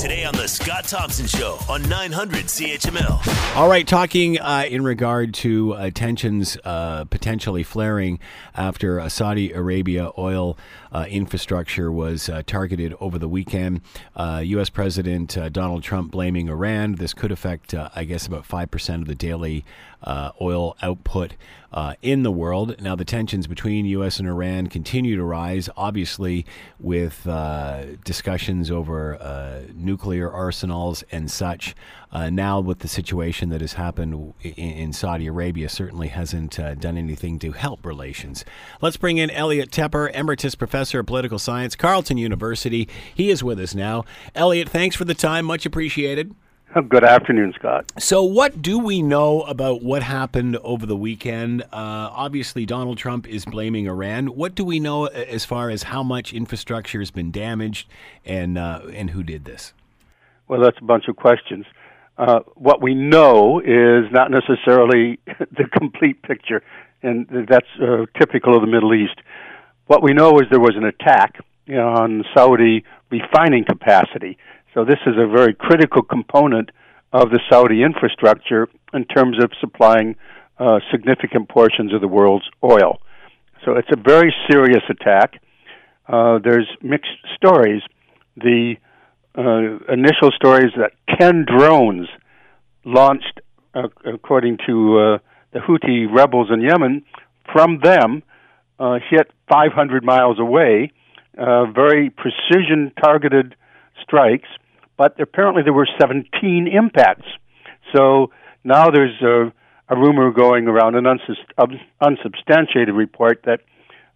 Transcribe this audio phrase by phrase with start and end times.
[0.00, 3.54] Today on The Scott Thompson Show on 900 CHML.
[3.54, 8.18] All right, talking uh, in regard to uh, tensions uh, potentially flaring
[8.54, 10.56] after uh, Saudi Arabia oil
[10.92, 13.82] uh, infrastructure was uh, targeted over the weekend.
[14.16, 14.70] U.S.
[14.70, 16.94] President Donald Trump blaming Iran.
[16.94, 19.64] This could affect, I guess, about 5% of the daily
[20.40, 21.34] oil output
[22.02, 22.80] in the world.
[22.80, 24.18] Now, the tensions between U.S.
[24.18, 26.46] and Iran continue to rise, obviously,
[26.78, 27.26] with
[28.04, 29.18] discussions over
[29.90, 31.74] nuclear arsenals and such.
[32.12, 36.76] Uh, now, with the situation that has happened in, in Saudi Arabia, certainly hasn't uh,
[36.76, 38.44] done anything to help relations.
[38.80, 42.88] Let's bring in Elliot Tepper, Emeritus Professor of Political Science, Carleton University.
[43.12, 44.04] He is with us now.
[44.36, 45.44] Elliot, thanks for the time.
[45.44, 46.34] Much appreciated.
[46.88, 47.90] Good afternoon, Scott.
[47.98, 51.62] So, what do we know about what happened over the weekend?
[51.62, 54.28] Uh, obviously, Donald Trump is blaming Iran.
[54.28, 57.88] What do we know as far as how much infrastructure has been damaged
[58.24, 59.72] and uh, and who did this?
[60.50, 61.64] Well, that's a bunch of questions.
[62.18, 66.60] Uh, what we know is not necessarily the complete picture,
[67.04, 69.14] and that's uh, typical of the Middle East.
[69.86, 71.36] What we know is there was an attack
[71.68, 74.38] on Saudi refining capacity.
[74.74, 76.70] So this is a very critical component
[77.12, 80.16] of the Saudi infrastructure in terms of supplying
[80.58, 82.98] uh, significant portions of the world's oil.
[83.64, 85.40] So it's a very serious attack.
[86.08, 87.82] Uh, there's mixed stories.
[88.36, 88.74] The
[89.36, 92.08] uh, initial stories that 10 drones
[92.84, 93.40] launched,
[93.74, 95.18] uh, according to uh,
[95.52, 97.04] the Houthi rebels in Yemen,
[97.52, 98.22] from them
[98.78, 100.92] uh, hit 500 miles away,
[101.38, 103.54] uh, very precision targeted
[104.02, 104.48] strikes,
[104.96, 107.26] but apparently there were 17 impacts.
[107.94, 108.30] So
[108.64, 109.52] now there's a,
[109.88, 111.06] a rumor going around, an
[112.00, 113.60] unsubstantiated report that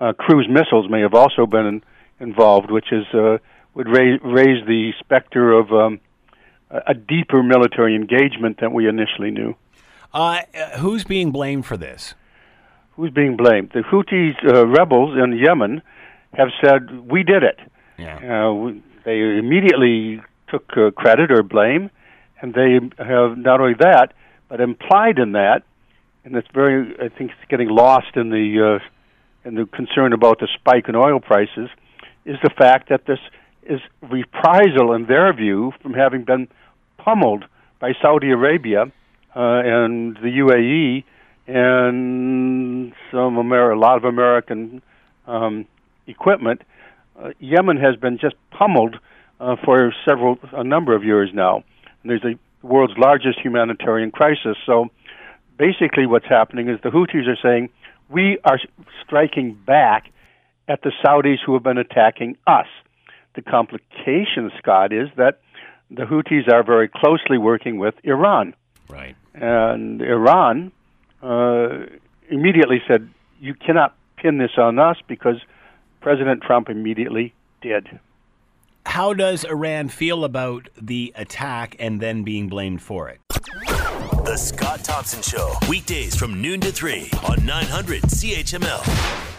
[0.00, 1.82] uh, cruise missiles may have also been in,
[2.20, 3.38] involved, which is uh,
[3.74, 6.00] would raise, raise the specter of um,
[6.70, 9.54] a deeper military engagement than we initially knew.
[10.12, 10.40] Uh,
[10.78, 12.14] who's being blamed for this?
[12.96, 13.70] Who's being blamed?
[13.72, 15.82] The Houthis uh, rebels in Yemen
[16.34, 17.58] have said we did it.
[17.96, 18.48] Yeah.
[18.48, 21.90] Uh, we, they immediately took uh, credit or blame,
[22.40, 24.12] and they have not only that,
[24.48, 25.62] but implied in that,
[26.24, 30.38] and it's very, I think, it's getting lost in the uh, in the concern about
[30.38, 31.70] the spike in oil prices,
[32.26, 33.18] is the fact that this
[33.70, 36.48] is reprisal, in their view, from having been
[36.98, 37.44] pummeled
[37.78, 41.04] by Saudi Arabia uh, and the UAE
[41.46, 44.82] and some Amer- a lot of American
[45.26, 45.66] um,
[46.06, 46.62] equipment.
[47.18, 48.96] Uh, Yemen has been just pummeled
[49.40, 51.62] uh, for several a number of years now.
[52.02, 54.56] And there's the world's largest humanitarian crisis.
[54.66, 54.88] So
[55.56, 57.70] basically, what's happening is the Houthis are saying
[58.08, 58.58] we are
[59.04, 60.10] striking back
[60.68, 62.66] at the Saudis who have been attacking us.
[63.34, 65.40] The complication, Scott, is that
[65.90, 68.54] the Houthis are very closely working with Iran.
[68.88, 69.16] Right.
[69.34, 70.72] And Iran
[71.22, 71.86] uh,
[72.28, 73.08] immediately said,
[73.40, 75.36] You cannot pin this on us because
[76.00, 78.00] President Trump immediately did.
[78.86, 83.20] How does Iran feel about the attack and then being blamed for it?
[84.24, 89.29] The Scott Thompson Show, weekdays from noon to 3 on 900 CHML.